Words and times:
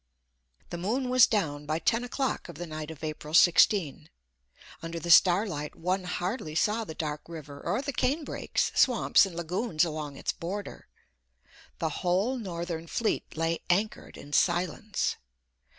The 0.71 0.79
moon 0.79 1.09
was 1.09 1.27
down 1.27 1.67
by 1.67 1.77
ten 1.77 2.03
o'clock 2.03 2.49
of 2.49 2.55
the 2.55 2.65
night 2.65 2.89
of 2.89 3.03
April 3.03 3.35
16. 3.35 4.09
Under 4.81 4.99
the 4.99 5.11
starlight 5.11 5.75
one 5.75 6.05
hardly 6.05 6.55
saw 6.55 6.83
the 6.83 6.95
dark 6.95 7.21
river 7.27 7.61
or 7.63 7.83
the 7.83 7.93
cane 7.93 8.23
brakes, 8.23 8.71
swamps, 8.73 9.27
and 9.27 9.35
lagoons 9.35 9.85
along 9.85 10.17
its 10.17 10.31
border. 10.31 10.87
The 11.77 11.89
whole 12.01 12.39
Northern 12.39 12.87
fleet 12.87 13.37
lay 13.37 13.59
anchored 13.69 14.17
in 14.17 14.33
silence. 14.33 15.17